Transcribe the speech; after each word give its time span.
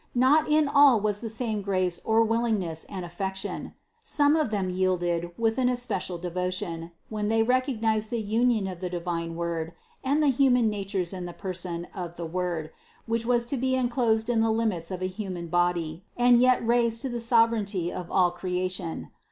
Not 0.15 0.49
in 0.49 0.67
all 0.67 0.99
was 0.99 1.19
the 1.21 1.29
same 1.29 1.61
grace 1.61 1.99
or 2.03 2.23
willingness 2.23 2.85
and 2.85 3.05
affection. 3.05 3.75
Some 4.03 4.35
of 4.35 4.49
them 4.49 4.71
yielded 4.71 5.29
with 5.37 5.59
an 5.59 5.69
especial 5.69 6.17
devotion, 6.17 6.91
when 7.09 7.27
they 7.27 7.43
recognized 7.43 8.09
the 8.09 8.19
union 8.19 8.65
of 8.67 8.79
the 8.79 8.89
divine 8.89 9.37
and 10.03 10.23
the 10.23 10.29
human 10.31 10.71
natures 10.71 11.13
in 11.13 11.27
the 11.27 11.33
person 11.33 11.85
of 11.93 12.17
the 12.17 12.25
Word, 12.25 12.71
which 13.05 13.27
was 13.27 13.45
to 13.45 13.57
be 13.57 13.75
enclosed 13.75 14.27
in 14.27 14.41
the 14.41 14.49
limits 14.49 14.89
of 14.89 15.03
a 15.03 15.05
human 15.05 15.49
body 15.49 16.03
and 16.17 16.39
yet 16.39 16.65
raised 16.65 17.03
to 17.03 17.09
the 17.09 17.19
sovereignty 17.19 17.93
of 17.93 18.09
all 18.09 18.31
creation. 18.31 19.11